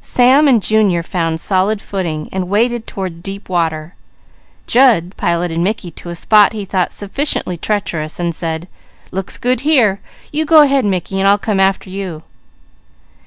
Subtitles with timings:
[0.00, 3.94] Sam and Junior found solid footing, and waded toward deep water.
[4.66, 8.66] Jud piloted Mickey to a spot he thought sufficiently treacherous, and said:
[9.10, 10.00] "Looks good here;
[10.32, 12.22] you go ahead Mickey, and I'll come after you."